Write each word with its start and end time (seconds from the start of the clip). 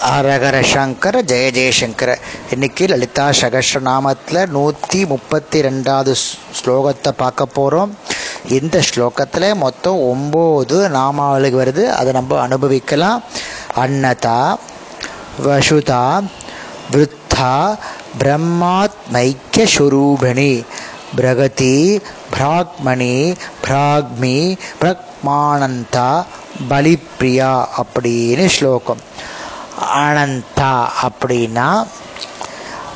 ஹரஹர 0.00 0.56
சங்கர 0.64 1.14
ஜெய 1.22 1.46
ஜெயசங்கர 1.50 2.10
இன்னைக்கு 2.52 2.84
லலிதா 2.86 3.24
சகஸ்ரநாமத்தில் 3.40 4.40
நூற்றி 4.48 5.00
முப்பத்தி 5.04 5.58
ரெண்டாவது 5.62 6.12
ஸ்லோகத்தை 6.58 7.10
பார்க்க 7.16 7.46
போகிறோம் 7.48 7.92
இந்த 8.48 8.82
ஸ்லோகத்தில் 8.88 9.48
மொத்தம் 9.56 9.98
ஒம்பது 10.08 10.78
நாமாவளுக்கு 10.88 11.60
வருது 11.60 11.84
அதை 11.92 12.12
நம்ம 12.12 12.38
அனுபவிக்கலாம் 12.40 13.24
அன்னதா 13.76 14.38
வசுதா 15.46 16.02
விருத்தா 16.92 17.52
பிரம்மாத்மைக்கிய 18.22 19.66
ஸ்வரூபிணி 19.74 20.52
பிரகதி 21.16 21.76
பிராக்மணி 22.32 23.14
பிராக்மி 23.64 24.36
பிரக்மானந்தா 24.82 26.08
பலிப்ரியா 26.68 27.52
அப்படின்னு 27.78 28.46
ஸ்லோகம் 28.50 29.02
அனந்தா 29.80 30.72
அப்படின்னா 31.06 31.86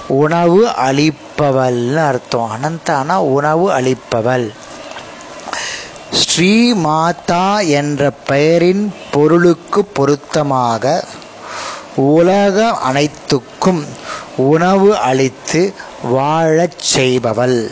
உணவு 0.07 0.67
அளிப்பவள்னு 0.67 2.01
அர்த்தம். 2.07 2.51
அனந்தானா 2.57 3.17
உணவு 3.17 3.71
அளிப்பவள். 3.71 4.53
ஸ்ரீ 6.11 6.73
மாதா 6.73 7.61
என்ற 7.61 8.11
பெயரின் 8.11 8.95
பொருளுக்கு 9.11 9.85
பொருத்தமாக 9.85 11.05
உலக 11.97 12.71
அனைத்துக்கும் 12.71 13.85
உணவு 14.37 14.97
அளித்து 14.97 15.75
வாழச் 16.03 16.81
செய்பவள். 16.97 17.71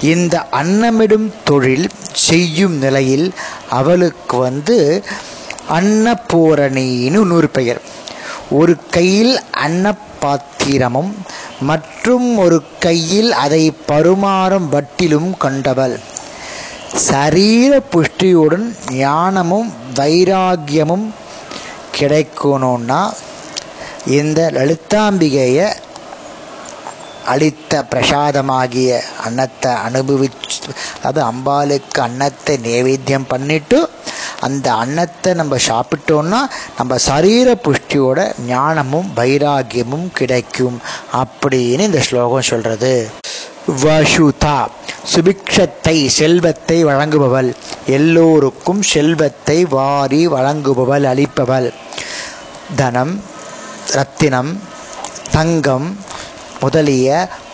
இந்த 0.00 0.46
அன்னமிடும் 0.52 1.32
தொழில் 1.44 1.88
செய்யும் 2.12 2.78
நிலையில் 2.78 3.34
அவளுக்கு 3.68 4.36
வந்து 4.36 5.04
அன்னபூரணின்னு 5.68 7.20
இன்னொரு 7.20 7.48
பெயர். 7.48 7.80
ஒரு 8.50 8.78
கையில் 8.90 9.40
அன்னப்பாத்திரமும் 9.66 11.12
மற்றும் 11.60 12.38
ஒரு 12.38 12.62
கையில் 12.78 13.32
அதை 13.32 13.72
பருமாறும் 13.88 14.68
வட்டிலும் 14.68 15.36
கொண்டவள். 15.38 15.98
சரீர 16.94 17.82
புஷ்டியுடன் 17.92 18.76
ஞானமும் 18.90 19.72
வைராகியமும் 19.94 21.06
கிடைக்கணும்னா 21.98 23.12
இந்த 24.06 24.50
லலிதாம்பிகையை 24.54 25.68
அளித்த 27.24 27.84
பிரசாதமாகிய 27.90 29.02
அன்னத்தை 29.24 29.72
அனுபவிச்சு 29.72 30.70
அது 31.02 31.20
அம்பாளுக்கு 31.22 32.00
அன்னத்தை 32.00 32.56
நைவேத்தியம் 32.64 33.28
பண்ணிட்டு 33.28 33.88
அந்த 34.46 34.66
அன்னத்தை 34.82 35.30
நம்ம 35.40 35.56
சாப்பிட்டோம்னா 35.68 36.40
நம்ம 36.78 36.98
சரீர 37.08 37.48
புஷ்டியோட 37.64 38.20
ஞானமும் 38.46 39.08
வைராகியமும் 39.16 40.08
கிடைக்கும் 40.20 40.78
அப்படின்னு 41.20 41.88
இந்த 41.90 42.00
ஸ்லோகம் 42.08 42.48
சொல்றது. 42.50 42.94
வசுதா 43.82 44.56
சுபிக்ஷத்தை 45.12 45.96
செல்வத்தை 46.18 46.78
வழங்குபவள். 46.84 47.50
எல்லோருக்கும் 47.96 48.82
செல்வத்தை 48.92 49.58
வாரி 49.76 50.22
வழங்குபவள் 50.28 51.06
அளிப்பவள். 51.12 51.68
தனம் 52.76 53.14
ரத்தினம் 53.92 54.52
தங்கம் 55.30 55.88
முதலிய 56.60 57.08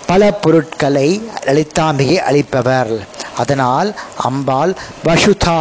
பல 0.06 0.31
பொருட்களை 0.42 1.09
லலிதாம்பிகை 1.47 2.16
அளிப்பவர். 2.28 2.92
அதனால் 3.42 3.91
அம்பாள் 4.28 4.72
வசுதா 5.06 5.61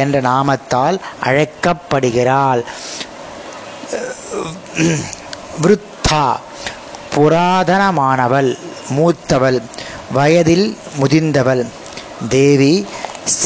என்ற 0.00 0.20
நாமத்தால் 0.28 0.96
அழைக்கப்படுகிறாள். 1.28 2.62
விருத்தா 5.62 6.24
புராதனமானவள் 7.14 8.50
மூத்தவள் 8.96 9.58
வயதில் 10.16 10.66
முதிர்ந்தவள். 11.00 11.64
தேவி 12.36 12.74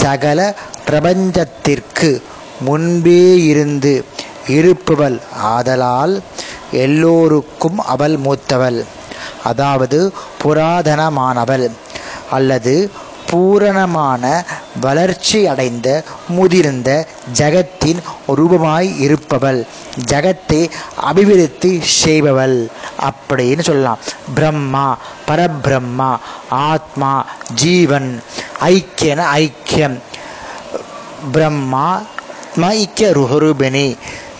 சகல 0.00 0.41
பிரபஞ்சத்திற்கு 0.88 2.10
முன்பே 2.66 3.22
இருந்து 3.50 3.93
இருப்பவள் 4.56 5.16
ஆதலால் 5.54 6.14
எல்லோருக்கும் 6.84 7.78
அவள் 7.94 8.16
மூத்தவள். 8.26 8.81
அதாவது 9.50 9.99
புராதனமானவள் 10.43 11.66
அல்லது 12.37 12.75
பூரணமான 13.32 14.44
வளர்ச்சி 14.81 15.47
அடைந்த 15.47 16.04
முதிர்ந்த 16.28 17.06
ஜகத்தின் 17.38 18.00
ரூபமாய் 18.37 18.91
இருப்பவள். 19.00 19.60
ஜகத்தை 20.10 20.70
அபிவிருத்தி 21.00 21.82
செய்பவள் 22.04 22.56
அப்படின்னு 23.00 23.60
சொல்லலாம். 23.60 23.98
பிரம்மா 24.34 24.98
பரபிரம்மா 25.28 26.10
ஆத்மா 26.48 27.26
ஜீவன் 27.54 28.22
ஐக்கியன 28.60 29.20
ஐக்கியம். 29.41 29.99
பிரம்மா 31.32 32.03
ஐக்கிய 32.60 33.10
ருஹருபிணி. 33.10 33.97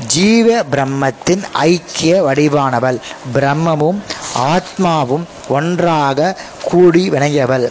ஜீவ 0.06 0.64
பிரம்மத்தின் 0.72 1.42
ஐக்கிய 1.53 2.22
வடிவானவள். 2.22 2.98
பிரம்மமும் 3.34 4.00
ஆத்மாவும் 4.38 5.24
ஒன்றாக 5.48 6.36
கூடி 6.62 7.10
வினையவள் 7.10 7.66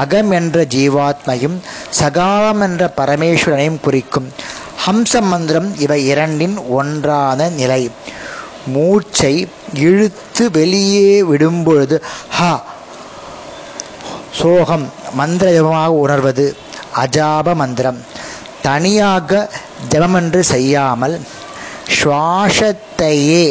அகம் 0.00 0.30
என்ற 0.30 0.64
ஜீவாத்மையும் 0.74 1.56
சகாலம் 1.90 2.60
என்ற 2.60 2.92
பரமேஸ்வரனையும் 2.96 3.80
குறிக்கும். 3.80 4.28
ஹம்ச 4.84 5.20
மந்திரம் 5.22 5.68
இவை 5.78 6.00
இரண்டின் 6.06 6.56
ஒன்றான 6.68 7.48
நிலை. 7.60 7.82
மூச்சை 8.66 9.34
இழுத்து 9.86 10.50
வெளியே 10.50 11.22
விடும்பொழுது 11.22 11.96
ஹ 12.38 12.42
சோகம் 14.40 14.86
மந்திர 15.12 15.48
ஜபமாக 15.56 15.98
உணர்வது 16.04 16.46
அஜாப 17.04 17.54
மந்திரம். 17.54 18.00
தனியாக 18.62 19.50
ஜபமென்று 19.90 20.40
செய்யாமல் 20.52 21.16
சுவாசத்தையே 21.96 23.44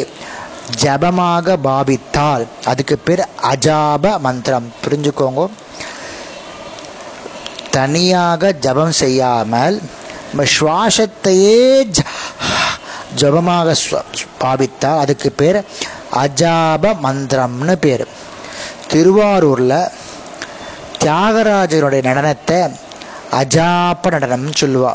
ஜபமாக 0.82 1.56
பாவித்தால் 1.64 2.44
அதுக்கு 2.64 2.96
பேர் 2.98 3.22
அஜாப 3.52 4.18
மந்திரம். 4.18 4.68
புரிஞ்சுக்கோங்க. 4.84 5.42
தனியாக 7.76 8.52
ஜபம் 8.64 8.96
செய்யாமல் 9.02 9.76
நம்ம 10.28 10.46
சுவாசத்தையே 10.56 11.58
ஜபமாக 13.20 13.74
பாவித்தால் 14.42 15.02
அதுக்கு 15.02 15.28
பேர் 15.40 15.58
அஜாப 16.22 16.92
மந்திரம்னு 17.04 17.74
பேர். 17.84 18.04
திருவாரூரில் 18.92 19.78
தியாகராஜனுடைய 21.02 22.02
நடனத்தை 22.08 22.58
அஜாப 23.40 24.12
நடனம்னு 24.14 24.52
சொல்லுவா. 24.62 24.92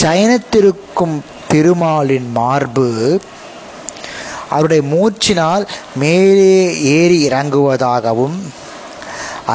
சயனத்திருக்கும் 0.00 1.16
திருமாலின் 1.52 2.28
மார்பு 2.38 2.88
அவருடைய 4.54 4.82
மூச்சினால் 4.92 5.64
மேலே 6.02 6.54
ஏறி 6.96 7.18
இறங்குவதாகவும் 7.28 8.38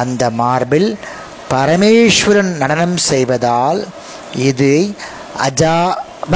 அந்த 0.00 0.22
மார்பில் 0.40 0.90
பரமேஸ்வரன் 1.50 2.52
நடனம் 2.62 2.96
செய்வதால் 3.10 3.80
இது 4.34 4.72
அஜாப 5.46 6.34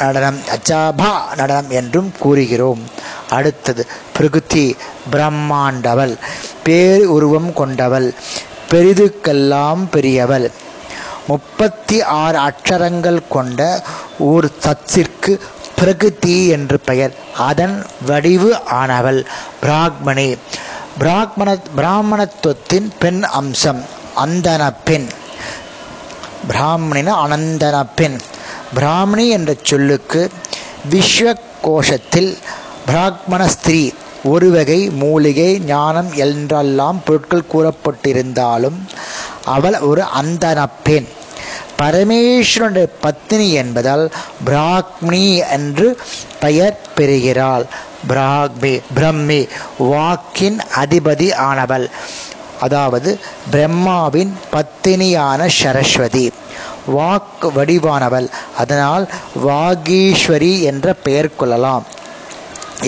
நடனம் 0.00 0.38
அஜாபா 0.54 1.10
நடனம் 1.36 1.70
என்றும் 1.70 2.12
கூறுகிறோம். 2.18 2.82
அடுத்தது 3.30 3.86
பிரகுதி 4.16 4.76
பிரம்மாண்டவள் 5.12 6.14
பேர் 6.62 7.04
உருவம் 7.04 7.52
கொண்டவள் 7.52 8.14
பெரிதுக்கெல்லாம் 8.70 9.82
பெரியவள். 9.90 10.50
முப்பத்தி 11.26 12.02
ஆறு 12.02 12.38
அக்ஷரங்கள் 12.38 13.20
கொண்ட 13.28 13.60
ஒரு 14.18 14.48
தத்திற்கு 14.66 15.32
பிரகிருதி 15.78 16.36
என்று 16.48 16.80
பெயர். 16.80 17.14
அதன் 17.38 17.86
வடிவு 18.06 18.50
ஆனவள் 18.80 19.20
பிராக்மணி. 19.62 20.28
பிராக்மண 21.00 21.58
பிராமணத்துவத்தின் 21.76 22.88
பெண் 22.98 23.22
அம்சம். 23.22 23.82
அந்தன 24.16 24.72
பெண். 24.84 25.08
பிராமணின 26.48 27.14
அனந்தன 27.24 27.86
பெண். 27.96 28.20
பிராமணி 28.74 29.28
என்ற 29.28 29.54
சொல்லுக்கு 29.62 30.30
விஸ்வ 30.90 31.36
கோஷத்தில் 31.62 32.38
பிராக்மண 32.86 33.46
ஸ்திரீ 33.46 33.90
ஒரு 34.24 34.50
வகை 34.50 34.90
மூலிகை 34.90 35.58
ஞானம் 35.58 36.12
என்றெல்லாம் 36.14 37.02
பொருட்கள் 37.04 37.50
கூறப்பட்டிருந்தாலும் 37.52 38.78
அவள் 39.44 39.78
ஒரு 39.78 40.04
அந்தன 40.22 40.66
பெண். 40.82 41.06
பரமேஸ்வரனுடைய 41.82 42.88
பத்தினி 43.00 43.52
என்பதால் 43.52 44.10
பிராக்மணி 44.46 45.48
என்று 45.50 45.98
பெயர் 46.40 46.80
பெறுகிறாள். 46.94 47.66
பிராக்மி 48.08 48.80
பிரம்மி 48.94 49.46
வாக்கின் 49.78 50.58
அதிபதி 50.74 51.34
ஆனவள். 51.34 51.90
அதாவது 52.66 53.10
பிரம்மாவின் 53.50 54.32
பத்தினியான 54.52 55.40
சரஸ்வதி 55.60 56.26
வாக்கு 56.96 57.48
வடிவானவள். 57.56 58.28
அதனால் 58.58 59.04
வாகீஸ்வரி 59.46 60.52
என்ற 60.70 60.94
பெயர் 61.06 61.36
கொள்ளலாம். 61.36 61.84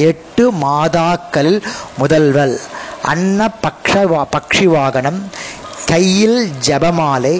எட்டு 0.09 0.45
மாதாக்களில் 0.65 1.61
முதல்வள். 1.99 2.55
அன்ன 3.13 3.49
பக்ஷ 3.65 3.93
பக்ஷி 4.35 4.67
வாகனம் 4.77 5.21
கையில் 5.87 6.39
ஜபமாலை 6.67 7.35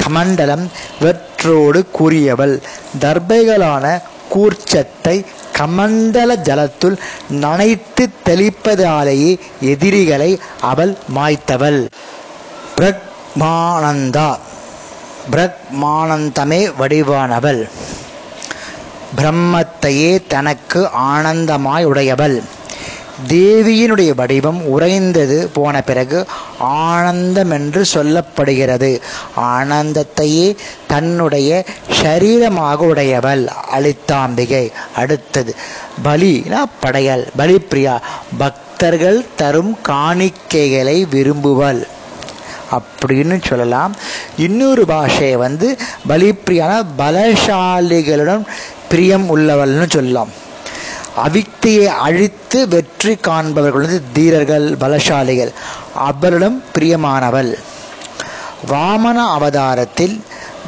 கமண்டலம் 0.00 0.66
வெற்றோடு 1.00 1.80
கூறியவள். 1.98 2.54
தர்பைகளான 3.00 3.86
கூர்ச்சத்தை 4.32 5.16
கமண்டல 5.60 6.36
ஜலத்துள் 6.36 6.96
நனைத்து 7.32 8.08
தெளிப்பதாலேயே 8.24 9.38
எதிரிகளை 9.60 10.40
அவள் 10.60 10.96
மாய்த்தவள். 11.16 11.88
பிரக்மானந்தா. 12.76 14.38
பிரக்மானந்தமே 15.30 16.72
வடிவானவள். 16.80 17.68
பிரம்மத்தையே 19.16 20.26
தனக்கு 20.26 20.88
ஆனந்தமாய் 20.98 21.84
உடையவள். 21.84 22.42
தேவியினுடைய 23.28 24.14
வடிவம் 24.14 24.66
உறைந்தது 24.66 25.50
போன 25.52 25.80
பிறகு 25.80 26.26
ஆனந்தம் 26.60 27.50
என்று 27.50 27.84
சொல்லப்படுகிறது. 27.94 29.00
ஆனந்தத்தையே 29.36 30.56
தன்னுடைய 30.86 31.64
சரீரமாக 32.02 32.76
உடையவள். 32.76 33.48
அளித்தாம்பிகை. 33.72 34.72
அடுத்தது 34.96 35.54
பலினா 36.04 36.62
படையல். 36.80 37.26
பலிப்பிரியா 37.38 37.98
பக்தர்கள் 38.38 39.26
தரும் 39.36 39.78
காணிக்கைகளை 39.88 41.06
விரும்புவள். 41.12 41.86
அப்படின்னு 42.70 43.46
சொல்லலாம். 43.46 43.96
இன்னொரு 44.36 44.84
பாஷையை 44.84 45.36
வந்து 45.36 45.76
பலிப்பிரியான 46.08 46.84
பலசாலிகளுடன் 46.98 48.44
பிரியம் 48.88 49.36
உள்ளவள்னு 49.38 49.90
சொல்லலாம். 49.90 50.48
அவிக்தியை 51.16 51.86
அழித்து 51.86 52.68
வெற்றி 52.68 53.14
காண்பவர்கள் 53.14 53.80
வந்து 53.80 54.02
தீரர்கள் 54.12 54.76
பலசாலிகள். 54.80 55.52
அவரிடம் 55.94 56.62
பிரியமானவள். 56.78 57.54
வாமன 58.68 59.14
அவதாரத்தில் 59.14 60.24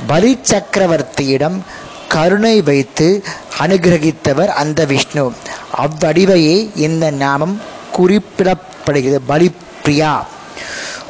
பலி 0.07 0.39
சக்கரவர்த்தியிடம் 0.51 1.61
கருணை 2.09 2.63
வைத்து 2.63 3.25
அனுகிரகித்தவர் 3.59 4.47
அந்த 4.47 4.85
விஷ்ணு. 4.85 5.33
அவ்வடிவையே 5.79 6.71
இந்த 6.77 7.11
நாமம் 7.11 7.61
குறிப்பிடப்படுகிறது. 7.99 9.19
பலிப்பிரியா. 9.29 10.23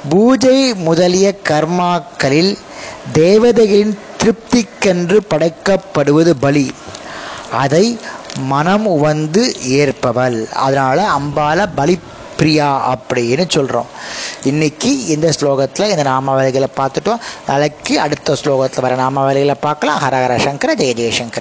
பூஜை 0.08 0.74
முதலிய 0.74 1.34
கர்மாக்களில் 1.48 2.56
தேவதைகளின் 3.14 3.96
திருப்திக்கென்று 4.22 5.18
படைக்கப்படுவது 5.30 6.34
பலி. 6.40 6.72
அதை 7.52 7.98
மனம் 8.38 8.86
உவந்து 8.86 9.56
ஏற்பவள். 9.68 10.52
அதனால் 10.52 10.98
அம்பால 10.98 11.68
பலி 11.74 11.98
பிரியா 12.36 12.96
அப்படின்னு 12.96 13.44
சொல்கிறோம் 13.48 13.86
இன்னைக்கு 14.42 15.06
இந்த 15.06 15.32
ஸ்லோகத்தில் 15.40 15.88
இந்த 15.88 16.02
நாமாவளிகளை 16.02 16.66
பார்த்துட்டோம். 16.76 17.20
நாளைக்கு 17.46 18.00
அடுத்த 18.00 18.36
ஸ்லோகத்தில் 18.44 18.80
வர 18.80 18.96
நாமாவளிகளை 18.96 19.54
பார்க்கலாம். 19.60 20.00
ஹரஹர 20.04 20.36
சங்கர 20.36 20.74
ஜெய 20.74 20.94
ஜெயசங்கர. 21.00 21.40